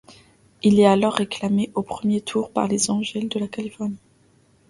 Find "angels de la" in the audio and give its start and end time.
2.89-3.47